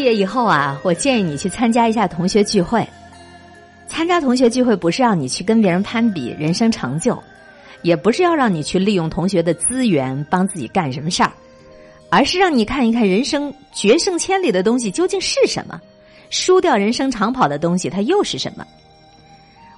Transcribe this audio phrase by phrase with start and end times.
[0.00, 2.88] 毕业以后啊，我建议你去参加一下同学聚会。
[3.86, 7.22] 参加同学聚会不是让你去跟别人攀比人生成就，
[7.82, 11.30] 也不是要让你去利用同学的资源帮自己干什么事儿，
[12.08, 15.78] 而是让你看一看人生决胜千里的东西究竟是什么，
[16.30, 18.66] 输掉人生长跑的东西它又是什么。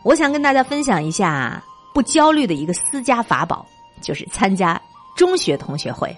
[0.04, 1.60] 我想跟大家分享一下
[1.92, 3.66] 不焦虑的一个私家法宝，
[4.00, 4.80] 就是参加
[5.16, 6.16] 中学同学会。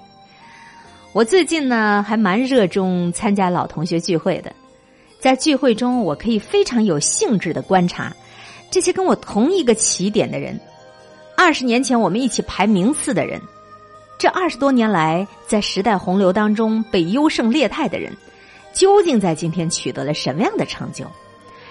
[1.14, 4.52] 我最近呢还蛮热衷参加老同学聚会的，
[5.20, 8.12] 在聚会中我可以非常有兴致的观察
[8.68, 10.58] 这些跟我同一个起点的人，
[11.36, 13.40] 二十年前我们一起排名次的人，
[14.18, 18.12] 这二十多年来在时代洪流当中被优胜劣汰的人，
[18.72, 21.06] 究竟在今天取得了什么样的成就？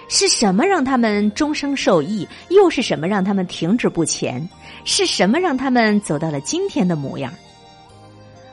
[0.08, 2.26] 是什么让他们终生受益？
[2.48, 4.48] 又是什么让他们停滞不前？
[4.86, 7.30] 是什么让他们走到了今天的模样？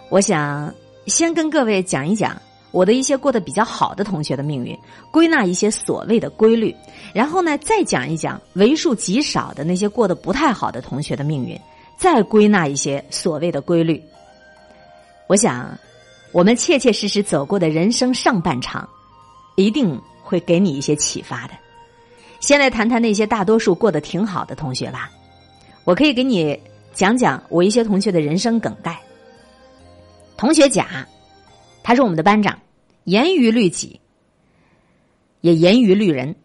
[0.09, 0.69] 我想。
[1.07, 2.39] 先跟各位讲一讲
[2.71, 4.77] 我的一些过得比较好的同学的命运，
[5.11, 6.73] 归纳一些所谓的规律，
[7.13, 11.59] 然后呢，再讲一讲为数极少的那些过得不太好的同学的命运，
[11.97, 14.01] 再归纳一些所谓的规律。
[15.27, 15.77] 我想，
[16.31, 18.87] 我们切切实实走过的人生上半场，
[19.55, 21.53] 一定会给你一些启发的。
[22.39, 25.11] 先来谈谈那些大多数过得挺好的同学吧，
[25.83, 26.57] 我可以给你
[26.93, 28.97] 讲讲我一些同学的人生梗概。
[30.41, 31.07] 同学甲，
[31.83, 32.57] 他是我们的班长，
[33.03, 34.01] 严于律己，
[35.41, 36.35] 也严于律人，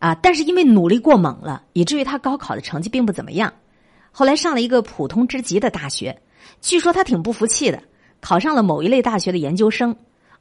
[0.00, 0.16] 啊！
[0.16, 3.52] 但是因为努力过猛了，以至于他高考的成绩并不怎么样。
[4.10, 6.20] 后来上了一个普通之极的大学，
[6.60, 7.80] 据说他挺不服气的，
[8.20, 9.94] 考上了某一类大学的研究生。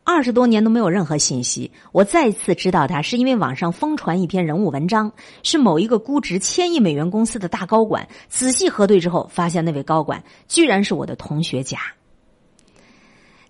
[0.03, 8.07] 二十多年都没有任何信息，我再次知道他是因为网上疯传一篇人物文章，是某一个估值千亿美元公司的大高管。
[8.29, 11.77] 仔细核对之后，发现那位高管居然是我的同学甲。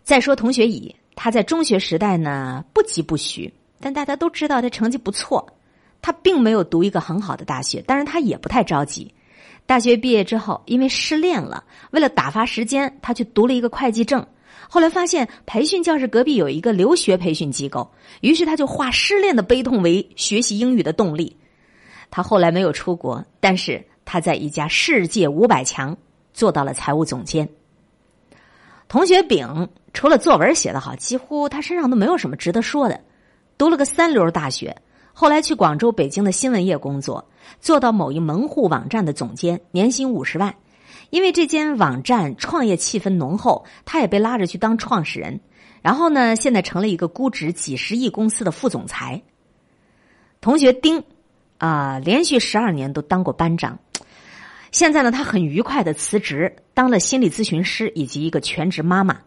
[0.06, 5.44] 再说同学乙，他在中学时代呢不疾不徐，但大家都知道他成绩不错。
[6.00, 9.12] 他并没有读一个很好的大学，但是他也不太着急。
[9.66, 14.24] 大学毕业之后，因为失恋了，为了打发时间，他去读了一个会计证。
[14.70, 17.92] 后来发现培训教室隔壁有一个留学培训机构，
[18.22, 21.36] 于是他就化失恋的悲痛为学习英语的动力。
[22.12, 25.98] 他后来没有出国，但是他在一家世界五百强
[26.32, 27.50] 做到了财务总监。
[28.88, 33.00] 同学丙除了作文写得好，几乎他身上都没有什么值得说的。
[33.58, 34.76] 读了个三流大学，
[35.14, 37.28] 后来去广州、北京的新闻业工作，
[37.60, 40.54] 做到某一门户网站的总监，年薪五十万。
[41.10, 45.40] 因为这间网站创业气氛浓厚，他也被拉着去当创始人。
[45.82, 49.22] 然后呢，现在成了一个估值几十亿公司的副总裁。
[50.42, 51.04] 同学丁
[51.58, 53.80] 啊，连续十二年都当过班长。
[54.76, 59.22] 现在呢，他很愉快的辞职，当了心理咨询师以及一个全职妈妈。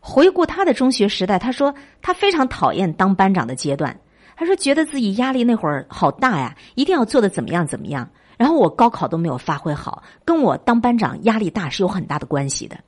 [0.00, 3.98] 回顾他的中学时代，他说他非常讨厌当班长的阶段。
[4.36, 8.10] 他说觉得自己压力那会儿好大呀，一定要做的怎么样怎么样。
[8.36, 12.78] 然后我高考都没有发挥好，跟我当班长压力大是有很大的关系的。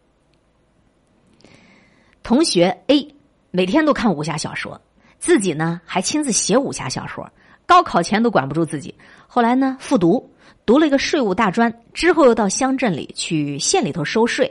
[2.22, 3.14] 同学 A
[3.50, 4.78] 每天都看武侠小说，
[5.19, 7.32] 自己呢还亲自写武侠小说，
[7.66, 8.94] 高考前都管不住自己。
[9.26, 10.30] 后来呢复读。
[10.66, 14.50] 读了一个税务大专，之后又到乡镇里去县里头收税。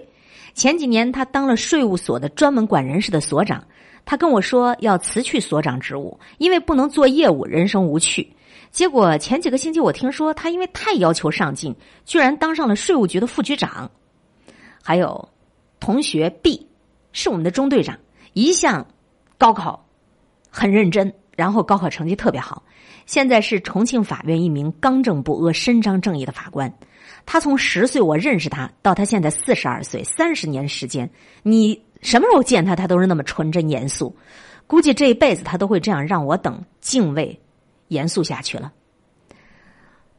[0.54, 3.64] 前几年他当了税务所的专门管人事的所长。
[4.06, 8.32] 他跟我说要辞去所长职务，因为不能做业务，人生无趣。
[8.70, 11.76] 结果前几个星期我听说他因为太要求上进，
[12.06, 13.90] 居然当上了税务局的副局长。
[14.84, 15.30] 还有
[15.80, 16.68] 同学 B
[17.12, 17.98] 是我们的中队长，
[18.34, 18.86] 一向
[19.40, 19.84] 高考
[20.52, 22.62] 很认真，然后高考成绩特别好。
[23.06, 26.74] 现在是重庆法院一名刚正不阿、伸张正义的法官。
[27.26, 31.10] 他从十岁我认识他，到他现在四十二岁，三十年时间，
[31.42, 34.16] 你什么时候见他，他都是那么纯真严肃。
[34.68, 37.40] 估计这一辈子他都会这样让我等敬畏、
[37.90, 38.72] 严肃下去了。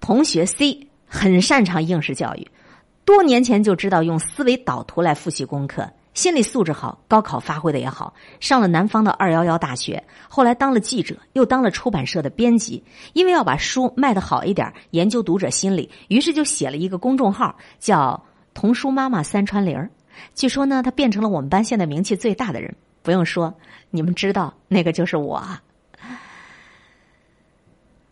[0.00, 2.46] 同学 C 很擅长应试教育，
[3.04, 5.90] 多年前就知道用思维导图来复习功课。
[6.14, 12.82] 心理素质好，高考发挥的也好，上了南方的二幺幺大学，后来当了记者，又当了出版社的编辑。
[13.14, 18.24] 因为要把书卖的好一点，研究读者心理，于是就写了一个公众号，叫
[18.54, 19.90] “童书妈妈三川玲
[20.34, 22.74] 据说呢，他变成了我们班现在名气最大的人。
[23.02, 23.52] 不用说，
[23.90, 25.44] 你们知道那个就是我。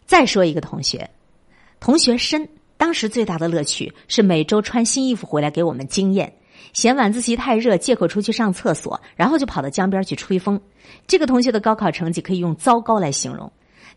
[0.04, 1.08] 再说一个同学，
[1.78, 2.46] 同学申，
[2.76, 6.30] 当时最大的乐趣是每周穿新衣服回来给我们惊艳。
[6.72, 10.60] 嫌晚自习太热，借口出去上厕所，然后就跑到江边去吹风。
[11.06, 13.50] 这个同学的高考成绩可以用糟糕来形容。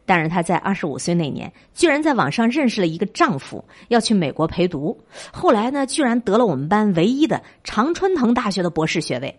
[0.08, 4.96] 但是他在二十五岁那年，居然在网上认识了一个丈夫，要去美国陪读。
[5.32, 9.36] 后来呢，居然得了我们班唯一的常春藤大学的博士学位。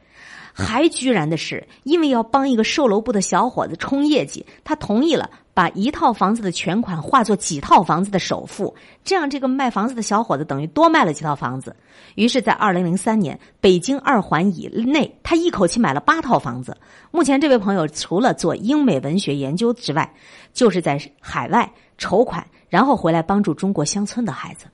[0.52, 11.74] 还居然的是，因为要帮一个售楼部的小伙子冲业绩，他同意了把一套房子的全款化作几套房子的首付，这样这个卖房子的小伙子等于多卖了几套房子。
[12.14, 16.76] 于是，在二零零三年，北京二环以内，他一口气买了八套房子。
[17.10, 20.12] 目前，这位朋友除了做英美文学研究之外，
[20.52, 24.66] 就是在海外筹款，然后回来帮助中国乡村的孩子。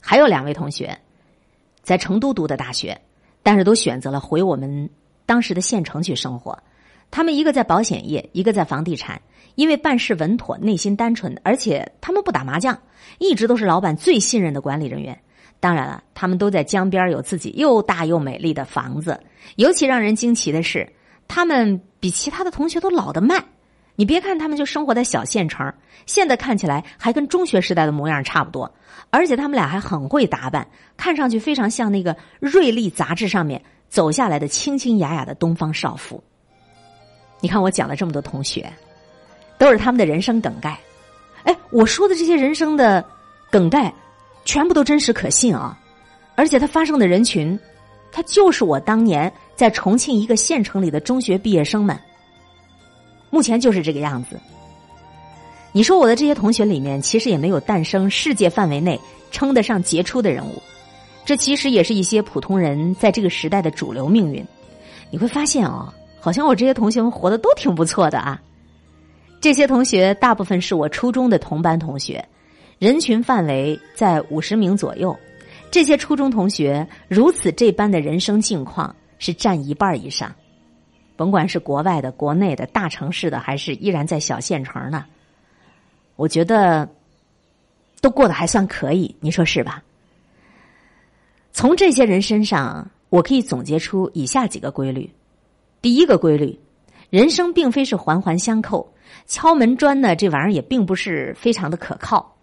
[0.00, 0.98] 还有两位同学，
[1.82, 2.98] 在成都读的大学。
[3.42, 4.88] 但是都选择了回我们
[5.24, 6.58] 当时的县城去生活。
[7.10, 9.20] 他们一个在保险业，一个在房地产。
[9.56, 12.78] 因为办事稳妥，内心单纯，而且他们不打麻将，
[13.18, 15.20] 一直都是老板最信任的管理人员。
[15.58, 19.20] 当然了，他们都在江边有自己又大又美丽的房子。
[19.56, 20.90] 尤其让人惊奇的是，
[21.28, 23.44] 他们比其他的同学都老得慢。
[23.96, 25.70] 你别看他们就生活在小县城，
[26.06, 28.72] 现在看起来还跟中学时代的模样差不多。
[29.10, 30.66] 而且他们俩还很会打扮，
[30.96, 36.22] 看上去非常像那个《瑞丽》杂志上面走下来的清清雅雅的东方少妇。
[37.40, 38.70] 你看我讲了这么多同学，
[39.58, 40.78] 都是他们的人生梗概。
[41.44, 43.04] 哎，我说的这些人生的
[43.50, 43.92] 梗概，
[44.44, 45.78] 全部都真实可信啊！
[46.34, 47.58] 而且它发生的人群，
[48.12, 51.98] 他就是我当年在重庆一个县城里的中学毕业生们。
[53.30, 54.38] 目前就是这个样子。
[55.72, 59.00] 你说我的这些同学里面，其实也没有诞生世界范围内
[59.30, 60.60] 称得上杰出的人物，
[61.24, 64.44] 这其实也是一些普通人在这个时代的主流命运。
[65.10, 68.40] 你会发现哦，好像我这些同学们活得都挺不错的啊。
[69.40, 72.24] 这些同学大部分是我初中的同班同学，
[72.78, 75.18] 人群范围在五十名左右。
[75.70, 80.34] 这些初中同学如此这般的人生境况，是占一半以上。
[81.16, 85.04] 甭管是国外的、国内的、大城市的，还是依然在小县城呢，
[86.16, 86.88] 我觉得
[88.00, 89.82] 都过得还算可以，你说是吧？
[91.52, 95.10] 从这些人身上，我可以总结出以下几个规律：
[95.82, 96.58] 第一个规律，
[97.08, 98.86] 人生并非是环环相扣，
[99.26, 102.36] 敲门砖呢，这玩意儿也并不是非常的可靠。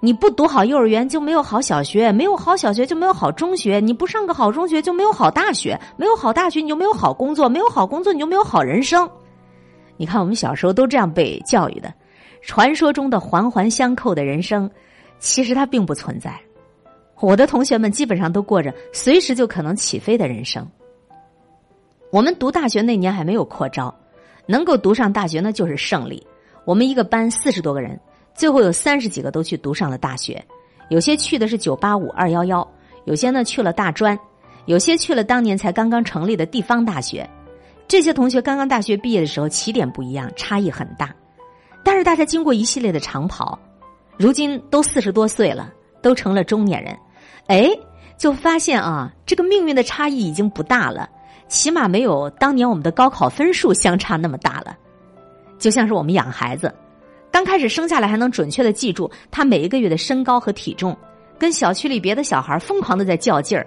[0.00, 9.08] 你不读好幼儿园就没有好小学，没有好小学就没有好中学，你不上个好中学就没有好大学，没有好大学你就没有好工作，没有好工作你就没有好人生。
[9.96, 11.90] 你看我们小时候都这样被教育的，
[12.42, 14.70] 传说中的环环相扣的人生，
[15.18, 16.38] 其实它并不存在。
[17.20, 20.68] 我的同学们基本上都过着随时就可能起飞的人生。
[22.14, 23.92] 我们读大学那年还没有扩招，
[24.46, 26.24] 能够读上大学那就是胜利。
[26.64, 27.98] 我们一个班四十多个人。
[28.36, 30.44] 最后有三十几个都去读上了大学，
[30.90, 32.64] 有些去的是九八五二幺幺，
[33.04, 34.16] 有些呢去了大专，
[34.66, 37.28] 有些去了当年才刚刚成立的地方大学。
[37.88, 41.12] 这些同学刚刚大学毕业的时候起点不一样，差异很大。
[41.82, 43.58] 但是大家经过一系列的长跑，
[44.16, 46.96] 如今都四十多岁了，都成了中年人，
[47.48, 47.68] 哎，
[48.16, 51.10] 就发现啊，这个命运的差异已经不大了，
[51.48, 54.76] 起码没有当年我们的高考分数相差那么大了。
[55.58, 56.74] 就像是我们养孩子。
[57.30, 60.96] 刚开始生下来还能准确的记住他每一个月的身高和体重，
[61.38, 63.66] 跟小区里别的小孩疯狂的在较劲儿。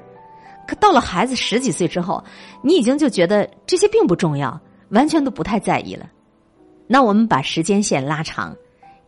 [0.66, 2.24] 可到了孩子十几岁之后，
[2.62, 4.58] 你已经就觉得这些并不重要，
[4.90, 6.10] 完全都不太在意了。
[6.88, 8.56] 那我们把时间线拉长，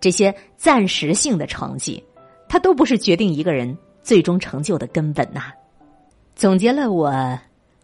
[0.01, 2.03] 这些暂时性的成绩，
[2.49, 5.53] 它都不是决定一个人最终成就的根本呐。
[6.35, 7.13] 总结了我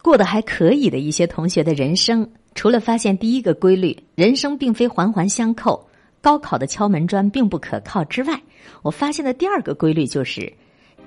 [0.06, 5.90] 过得还可以的一些同学的人生，除了发现第一个规律，人生并非环环相扣。
[6.22, 8.40] 高考的敲门砖并不可靠之外，
[8.84, 10.54] 我发现的第二个规律就是，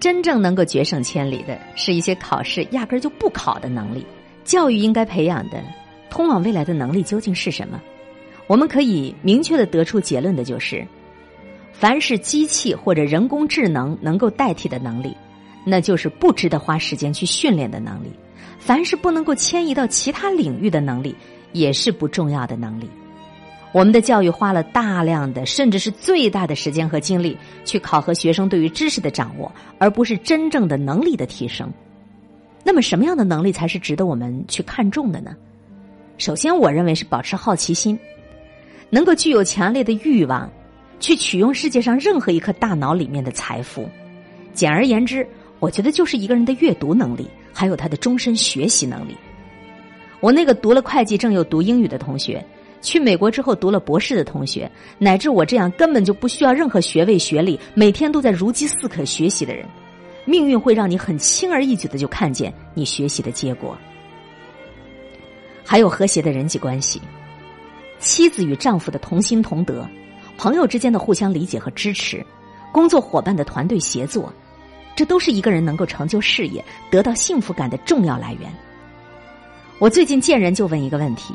[0.00, 4.04] 真正能够决胜千里的是一些考试压根儿就不考的能力。
[4.42, 5.62] 教育应该培养的
[6.10, 7.80] 通往未来的能力究竟是什么？
[8.48, 10.84] 我们可以明确的得出结论的就是，
[11.72, 15.16] 凡是机器或者人工智能能够代替的能力，
[15.64, 18.08] 那就是不值得花时间去训练的能力；
[18.58, 21.14] 凡是不能够迁移到其他领域的能力，
[21.52, 22.88] 也是不重要的能力。
[23.72, 31.70] 我们的教育花了大量的，甚至是最大的时间和精力去考核学生对于知识的掌握，而不是真正的能力的提升。
[32.64, 35.36] 那么，什么样的能力才是值得我们去看重的呢？
[36.16, 37.98] 首先，我认为是保持好奇心，
[38.90, 40.50] 能够具有强烈的欲望，
[40.98, 43.88] 去取用世界上任何一颗大脑里面的财富。
[44.52, 45.26] 简而言之，
[45.60, 49.16] 我觉得就是一个人的阅读能力，还有他的终身学习能力。
[50.20, 52.44] 我那个读了会计正又读英语的同学。
[52.80, 59.66] 去美国之后读了博士的同学，乃至我这样根本就不需要任何学位学历，每天都在如饥似渴学习的人，
[60.24, 63.76] 命运会让你很轻而易举的就看见你学习的结果。
[65.64, 67.02] 还有和谐的人际关系，
[67.98, 69.84] 妻子与丈夫的同心同德，
[70.36, 72.24] 朋友之间的互相理解和支持，
[72.70, 74.32] 工作伙伴的团队协作，
[74.98, 78.52] 这都是一个人能够成就事业、得到幸福感的重要来源。
[79.78, 81.32] 我最近见人就问一个问题，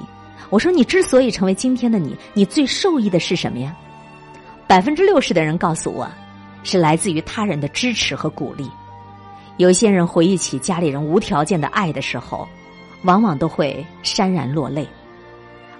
[0.49, 3.73] 我说你之所以成为今天的你，你最受益的是什么呀？
[4.67, 6.11] 百分之六十的人告诉我，
[6.65, 8.69] 是来自于他人的支持和鼓励。
[9.55, 12.45] 有些人回忆起家里人无条件的爱的时候，
[13.03, 14.85] 往往都会潸然落泪。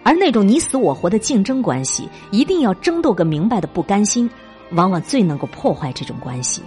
[0.03, 4.29] 而那种你死我活的竞争关系，一定要争斗个明白的不甘心，
[4.71, 6.63] 往往最能够破坏这种关系。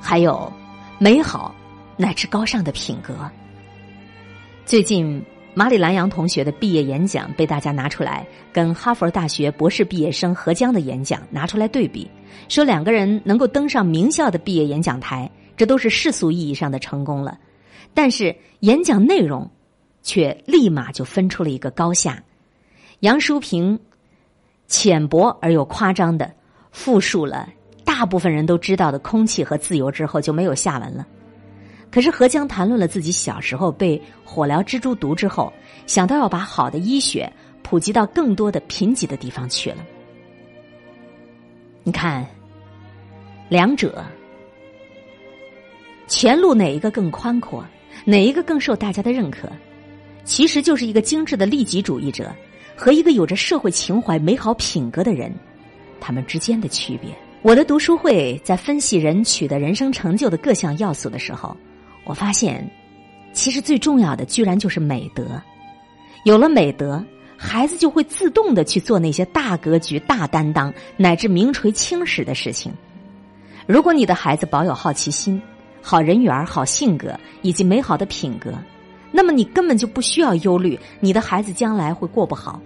[0.00, 0.52] 还有
[0.98, 1.54] 美好
[1.96, 3.14] 乃至高尚的品格。
[4.64, 5.22] 最近，
[5.54, 12.10] 马里兰扬同学的毕业演讲被大家拿出来跟哈佛大学博士毕业生何江的演讲拿出来对比，
[12.48, 17.38] 说两个人能够登上名校的毕业演讲台，这都是世俗意义上的成功了。
[17.94, 19.48] 但是演讲内容。
[20.02, 22.24] 却立马就分出了一个高下。
[23.00, 23.78] 杨淑平
[24.66, 26.32] 浅薄而又夸张的
[26.72, 27.46] 复述了
[28.00, 31.06] 大部分人都知道的空气和自由之后，就没有下文了。
[31.90, 35.52] 可是何江谈论了自己小时候被火疗蜘蛛毒之后，
[35.86, 37.30] 想到要把好的医学
[37.62, 39.84] 普及到更多的贫瘠的地方去了。
[41.82, 42.26] 你看，
[43.50, 44.02] 两者
[46.08, 47.62] 前路哪一个更宽阔，
[48.06, 49.46] 哪一个更受大家的认可？
[50.24, 52.34] 其实就是一个精致的利己主义者
[52.74, 55.30] 和一个有着社会情怀、美好品格的人，
[56.00, 57.14] 他们之间的区别。
[57.42, 61.56] 我的读书会在分析人取得人生成就的各项要素的时候，
[62.04, 62.70] 我发现，
[63.32, 65.40] 其实最重要的居然就是美德。
[66.24, 67.02] 有了美德，
[67.38, 72.70] 孩子就会自动的去做那些大格局、大担当乃至名垂青史的事情。
[73.66, 75.40] 如果你的孩子保有好奇心、
[75.80, 78.52] 好人缘、好性格以及美好的品格。
[79.12, 82.60] 那么你根本就不需要忧虑你的孩子将来会过不好。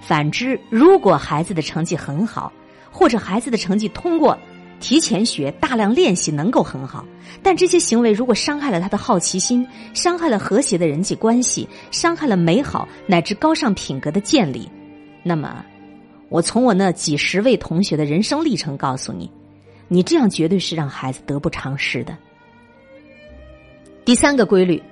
[0.00, 2.52] 反之，如果孩子的成绩很好，
[2.90, 4.38] 或者孩子的成绩通过
[4.80, 7.04] 提前学、大量练习能够很好，
[7.42, 14.68] 但这些行为如果伤害了他的好奇心，伤害了和谐的人际关系，伤害了美好乃至高尚品格的建立，
[15.22, 15.64] 那么，
[16.28, 19.30] 我从我那几十位同学的人生历程告诉你，
[19.88, 22.16] 你这样绝对是让孩子得不偿失的。
[24.04, 24.82] 第三个规律。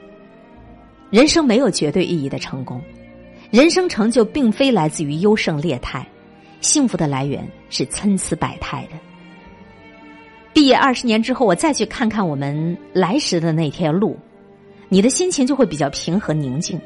[1.11, 2.83] 人生没有绝对意义的成功，
[3.51, 6.07] 人生成就并非来自于优胜劣汰，
[6.61, 8.97] 幸福的来源是参差百态的。
[10.53, 14.17] 毕业二十年之后，我再去看看我们来时的那条路，
[14.89, 16.81] 你的心情就会比较平和宁静，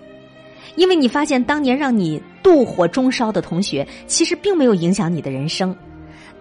[0.76, 5.74] 因为你发现当年让你妒火中烧的同学，其实并没有影响你的人生；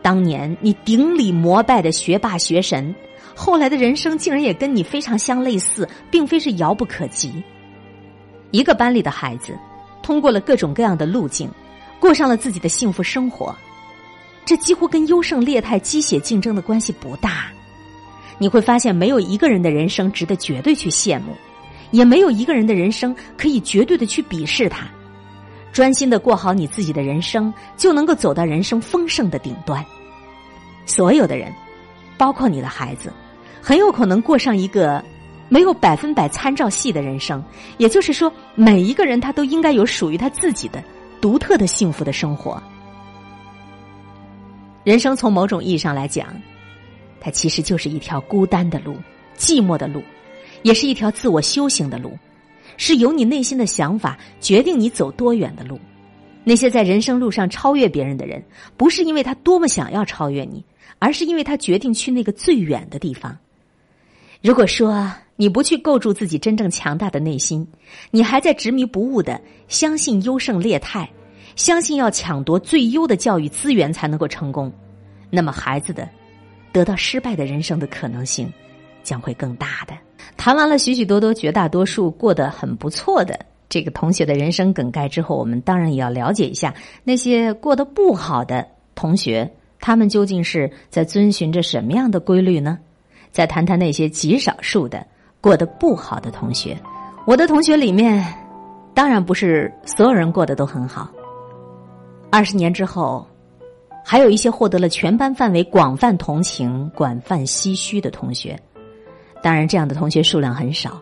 [0.02, 2.94] 当年你顶礼膜拜的学霸学神，
[3.34, 7.32] 后来的人生竟然也跟你非常相类似，并非是遥不可及。
[8.50, 9.58] 一个班里的孩子，
[10.04, 11.50] 通过了各种各样的路径，
[12.02, 13.56] 过上了自己的幸福生活。
[14.44, 17.46] 这几乎跟优胜劣汰、鸡血竞争的关系不大。
[18.40, 21.34] 你会发现，没有一个人的人生值得绝对去羡慕，
[21.92, 24.88] 也没有一个人的人生可以绝对的去鄙视他。
[25.72, 29.86] 专心的过好你自己的人生，就能够走到人生丰盛的顶端。
[30.88, 31.54] 所有的人，
[32.18, 33.14] 包括你的孩子，
[33.62, 35.02] 很有可能过上一个。
[35.54, 37.44] 没有百分百参照系的人生，
[37.78, 40.82] 也就是说，每一个人他都应该有属于他自己的
[41.22, 42.62] 独特的幸福的生活。
[44.84, 46.28] 人生从某种意义上来讲，
[47.20, 48.96] 它其实就是一条孤单的路、
[49.38, 50.02] 寂寞的路，
[50.64, 52.18] 也是一条自我修行的路，
[52.78, 55.80] 是由你内心的想法决定你走多远的路。
[56.44, 58.44] 那些在人生路上超越别人的人，
[58.76, 60.66] 不是因为他多么想要超越你，
[60.98, 63.38] 而是因为他决定去那个最远的地方。
[64.42, 67.68] 如果说，你不去构筑自己真正强大的内心，
[68.10, 71.08] 你还在执迷不悟的相信优胜劣汰，
[71.56, 74.74] 相信要抢夺最优的教育资源才能够成功，
[75.30, 76.10] 那么孩子的
[76.72, 78.52] 得到失败的人生的可能性
[79.04, 79.94] 将会更大的。
[80.38, 92.80] 谈完了许许多多绝大多数过得很不错的这个同学的人生梗概之后，我们当然也要了解一下那些过得不好的同学，他们究竟是在遵循着什么样的规律呢？
[93.32, 95.06] 再谈谈那些极少数的。
[95.40, 96.80] 过得不好的同学，
[97.26, 98.24] 我的同学里面，
[98.94, 101.10] 当然不是所有人过得都很好。
[102.30, 103.26] 二十年之后，
[104.06, 108.56] 还有一些获得了全班范围广泛同情、广泛唏嘘的同学。
[109.42, 111.02] 当然，这样的同学数量很少，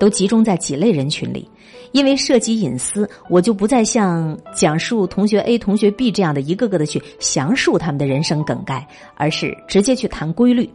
[0.00, 1.46] 都集中在几类人群里。
[1.92, 10.68] 因为涉及隐私，我就不再像讲述同学 A、同学 B 这样的一个个的去详述他们的人生梗概，而是直接去谈规律。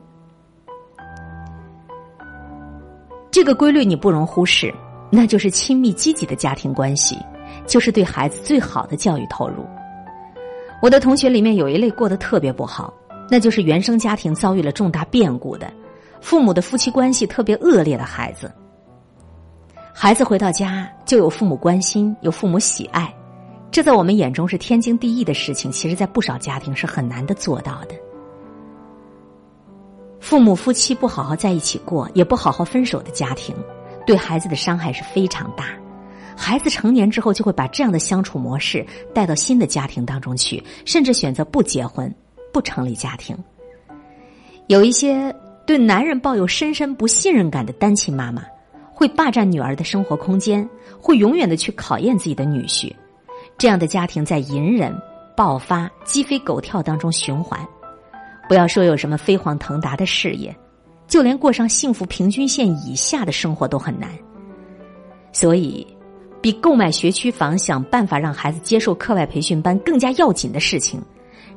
[3.32, 4.74] 这个规律你不容忽视，
[5.12, 7.18] 那就是亲密积极的家庭关系，
[7.68, 9.66] 就是对孩子最好的教育投入。
[10.82, 12.94] 我的同学里面有一类过得特别不好，
[13.30, 15.72] 那就是原生家庭遭遇了重大变故的，
[16.22, 18.52] 父母的夫妻关系特别恶劣的孩子。
[19.94, 23.14] 孩子回到家就有父母关心，有父母喜爱，
[23.70, 27.96] 这在我们眼中是天经地义的事情，其实，在不少家庭是很难的做到的。
[30.20, 33.56] 父母夫妻不好好在一起过，也不好好分手的家庭，
[34.06, 35.66] 对孩子的伤害是非常大。
[36.36, 42.14] 孩子成年之后，就会把这样的相处模式带到新的家庭当中去，甚至选择不结婚、
[42.54, 43.38] 不成立家庭。
[44.68, 45.36] 有一些
[45.66, 48.44] 对男人抱有深深不信任感的单亲妈妈。
[48.92, 52.94] 会霸占女儿的生活空间，会永远的去考验自己的女婿，
[53.58, 54.94] 这样的家庭在隐忍、
[55.38, 57.66] 爆发、鸡飞狗跳当中循环。
[58.50, 60.54] 不要说有什么飞黄腾达的事业，
[61.08, 64.10] 就连过上幸福平均线以下的生活都很难。
[65.32, 65.86] 所以，
[66.42, 71.00] 比购买学区房、想办法让孩子接受课外培训班更加要紧的事情。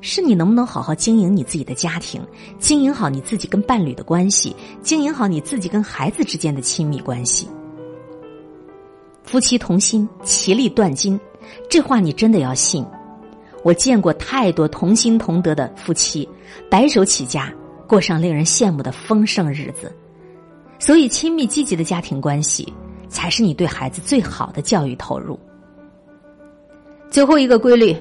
[0.02, 2.20] 是你能不能好好经营你自己的家庭，
[2.58, 7.48] 经营好你自己跟伴侣的关系，经营好你自己跟孩子之间的亲密关系。
[9.22, 11.18] 夫妻同心，其利断金，
[11.70, 12.84] 这话你真的要信。
[13.62, 16.28] 我见过太多同心同德的夫妻，
[16.70, 17.52] 白手起家，
[17.86, 19.94] 过上令人羡慕的丰盛日子。
[20.78, 22.72] 所以，亲密积极的家庭关系，
[23.08, 25.38] 才是你对孩子最好的教育投入。
[27.08, 27.96] 最后一个规律。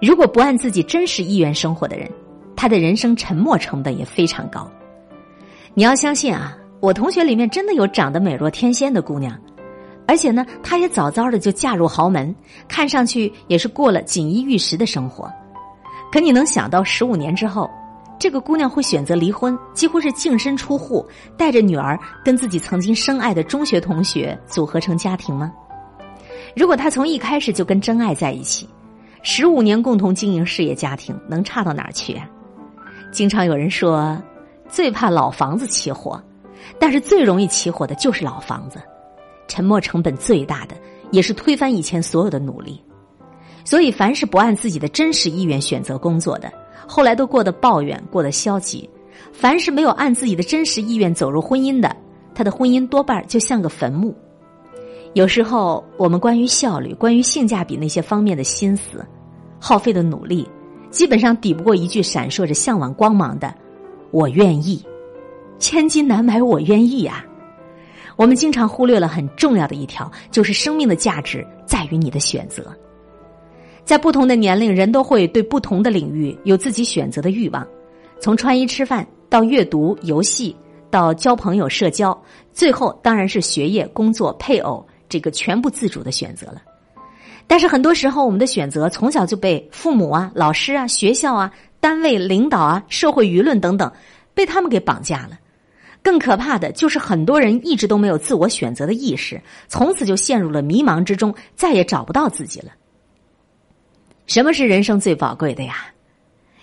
[0.00, 2.10] 如果不按自己真实意愿生活的人，
[2.56, 4.70] 他的人生沉没成本也非常高。
[5.74, 9.38] 你要相信啊，我同学里面真的有长得美若天仙的姑娘，
[10.06, 12.34] 而且呢，她也早早的就嫁入豪门，
[12.68, 15.30] 看上去也是过了锦衣玉食的生活。
[16.12, 17.68] 可你能想到十五年之后，
[18.18, 21.04] 这个姑娘会选择离婚，几乎是净身出户，
[21.36, 25.52] 带着女儿跟自己曾经深爱的中学同学组合成家庭吗？
[26.54, 28.68] 如果她从一开始就跟真爱在一起。
[29.22, 32.28] 十五年共同经营事业家庭，能差到哪儿去啊？
[33.10, 34.16] 经常有人说，
[34.68, 36.22] 最怕老房子起火，
[36.78, 38.80] 但是最容易起火的就是老房子，
[39.48, 40.76] 沉没成本最大的，
[41.10, 42.80] 也是推翻以前所有的努力。
[43.64, 46.52] 所以，凡是不按自己的真实意愿选择工作的，
[46.86, 48.88] 后来都过得抱怨，过得消极；
[49.32, 51.94] 凡是没有按自己的真实意愿走入婚姻的，
[52.34, 54.14] 他的婚姻多半就像个坟墓。
[55.14, 59.04] 有时候，我们关于效率、关于性价比那些方面的心思。
[59.58, 60.46] 耗费的努力，
[60.90, 63.52] 基本上抵不过一句闪烁着向往光芒的
[64.12, 64.84] “我愿意”，
[65.58, 67.24] 千金难买我愿意啊！
[68.16, 72.74] 我们经常忽略了很重要的一条，就是生命的价值在于你的选择。
[73.84, 77.64] 在不同的年龄，人都会对不同的领域有自己选择的欲望，
[78.18, 80.56] 从穿衣吃饭到阅读、游戏，
[80.90, 82.18] 到交朋友、社交，
[82.52, 86.62] 最后当然是学业、工作、配偶这个全部自主的选择了。
[87.46, 93.92] 但是很多时候，我们的选择从小就被父母啊、老师啊、学校啊、单位领导啊、社会舆论等等，
[94.34, 95.38] 被他们给绑架了。
[96.06, 102.70] 更可怕的就是，很多人一直都没有自我选择的意识，从此就陷入了迷茫之中，再也找不到自己了。
[104.28, 105.88] 什么是人生最宝贵的呀？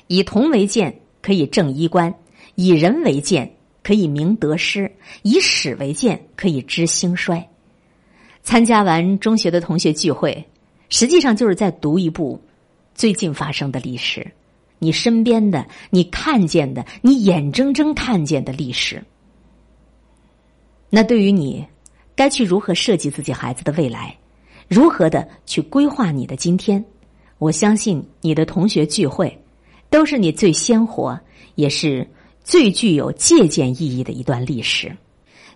[0.07, 2.09] 以铜为鉴，可以正衣冠；
[2.55, 3.53] 以人为鉴，
[3.83, 4.89] 可以明得失；
[5.23, 7.45] 以史为鉴，可以知兴衰。
[8.43, 10.41] 参加完中学的同学聚会。
[10.87, 12.41] 实际上就是在读一部
[12.95, 14.25] 最近发生的历史，
[14.79, 19.03] 你身边的、你看见的、你眼睁睁看见的历史。
[20.95, 21.65] 那对于你，
[22.15, 24.15] 该去如何设计自己孩子的未来，
[24.67, 26.85] 如何的去规划你的今天？
[27.39, 29.35] 我相信你的同学聚会，
[29.89, 31.19] 都是你最鲜活，
[31.55, 32.07] 也是
[32.43, 34.95] 最具有借鉴意义的一段历史。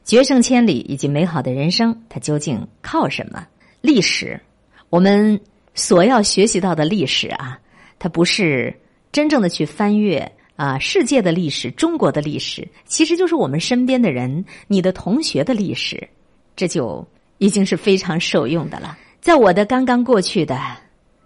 [0.04, 3.45] 决胜千里以及美好的人生，它究竟靠什么？
[3.80, 4.41] 历史。
[4.89, 5.39] 我们
[5.76, 7.60] 所要学习到的历史啊，
[8.00, 8.76] 它不是
[9.12, 16.09] 真正的去翻阅啊世界的历史、中国的历史，其实就是我们身边的人、你的同学的历史，
[16.55, 18.97] 这就已经是非常受用的了。
[19.21, 20.59] 在我的刚刚过去的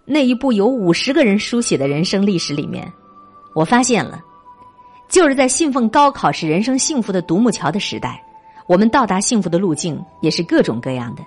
[0.04, 2.86] 那一部有五十个人书写的人生历史里面，
[3.54, 4.22] 我发现了，
[5.08, 8.22] 就是在信奉高考是人生幸福的独木桥的时代，
[8.66, 11.22] 我们到达幸福的路径也是各种各样的。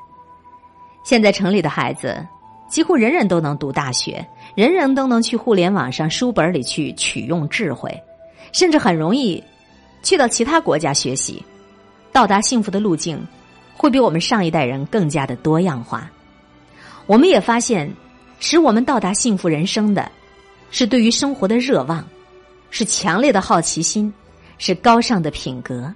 [1.03, 2.25] 现在城里的孩子，
[2.67, 4.25] 几乎人人都能读大学，
[4.55, 8.01] 人人都能去互联网上书本里去取用智慧，
[8.51, 9.41] 甚至很容易
[10.03, 11.43] 去到其他国家学习，
[12.11, 13.25] 到达幸福的路径
[13.77, 16.09] 会比我们上一代人更加的多样化。
[17.05, 17.89] 我们也发现，
[18.39, 20.11] 使我们到达幸福人生的，
[20.71, 22.03] 是对于生活的热望，
[22.71, 24.11] 是强烈的好奇心，
[24.57, 25.93] 是高尚的品格。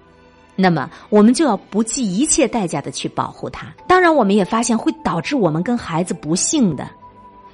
[0.62, 3.74] 那么，我们就要不计一切代价的去保护他。
[3.88, 6.86] 当然，我们也发现会导致我们跟孩子不幸的，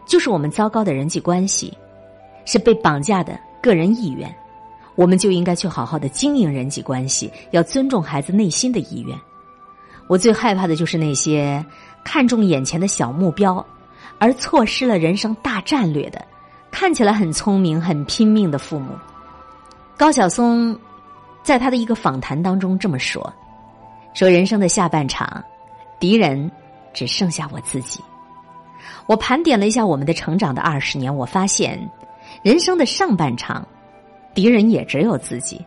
[0.07, 1.71] 就是我们糟糕的人际关系，
[2.45, 4.35] 是被绑架的个人意愿。
[4.95, 9.15] 我们就应该去好好的经营人际关系，要尊重孩子内心的意愿。
[10.07, 11.63] 我最害怕的就是那些
[12.03, 13.63] 看重眼前的小目标，
[14.17, 16.25] 而错失了人生大战略的，
[16.71, 18.93] 看起来很聪明、很拼命的父母。
[19.95, 20.75] 高晓松
[21.45, 23.31] 在他的一个访谈当中这么说
[24.15, 25.41] ：“说人生的下半场，
[25.99, 26.51] 敌人
[26.91, 28.01] 只剩下我自己。”
[29.05, 31.79] 我盘点了一下我们的成长的二十年，我发现
[32.41, 33.65] 人生的上半场，
[34.33, 35.63] 敌人也只有自己。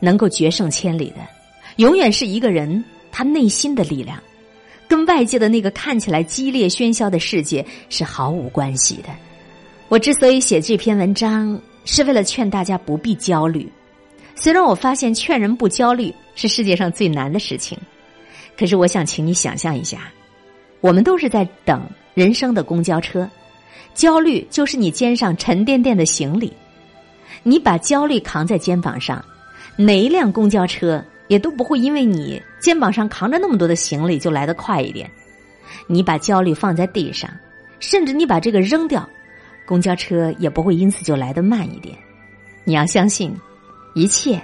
[0.00, 1.16] 能够决胜千里的，
[1.76, 4.18] 永远是一个人他内心的力量，
[4.88, 9.10] 跟外界的那个看起来激烈喧嚣的世界是毫无关系的。
[9.88, 13.70] 我之所以写这篇文章，是为了劝大家不必焦虑。
[14.34, 17.78] 虽然我发现劝人不焦虑是世界上最难的事情，
[18.58, 20.10] 可是我想请你想象一下，
[20.80, 21.82] 我们都是在等
[22.14, 23.28] 人生的公交车，
[23.94, 26.52] 焦虑就是你肩上沉甸甸的行李，
[27.42, 29.24] 你把焦虑扛在肩膀上。
[29.76, 35.10] 哪一辆公交车也都不会因为你肩膀上扛着那么多的行李就来得快一点。
[35.86, 37.30] 你把焦虑放在地上，
[37.80, 39.08] 甚至你把这个扔掉，
[39.64, 41.96] 公交车也不会因此就来得慢一点。
[42.64, 43.34] 你要相信，
[43.94, 44.40] 一切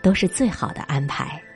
[0.00, 1.47] 都是最好的安排。